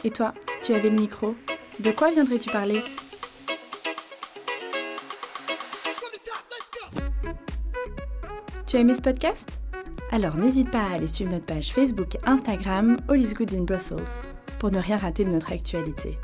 Et 0.03 0.11
toi, 0.11 0.35
si 0.45 0.67
tu 0.67 0.75
avais 0.75 0.89
le 0.89 0.99
micro, 0.99 1.35
de 1.79 1.89
quoi 1.89 2.11
viendrais-tu 2.11 2.51
parler? 2.51 2.83
Tu 8.67 8.75
as 8.75 8.81
aimé 8.81 8.93
ce 8.93 9.01
podcast? 9.01 9.61
Alors 10.11 10.35
n'hésite 10.35 10.69
pas 10.69 10.81
à 10.81 10.95
aller 10.95 11.07
suivre 11.07 11.31
notre 11.31 11.45
page 11.45 11.71
Facebook 11.71 12.15
et 12.15 12.19
Instagram 12.25 12.97
All 13.07 13.21
is 13.21 13.33
Good 13.33 13.53
in 13.53 13.63
Brussels 13.63 14.19
pour 14.59 14.71
ne 14.71 14.79
rien 14.79 14.97
rater 14.97 15.23
de 15.23 15.29
notre 15.29 15.53
actualité. 15.53 16.17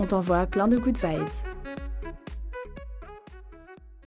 On 0.00 0.06
t'envoie 0.06 0.46
plein 0.46 0.66
de 0.66 0.76
good 0.76 0.98
vibes. 0.98 1.55